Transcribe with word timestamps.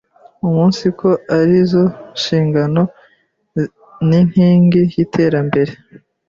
umunsiko 0.45 1.07
ari 1.37 1.57
zo 1.71 1.83
shingiro 2.21 2.83
n’inkingi 4.07 4.79
by’iterambere 4.89 5.73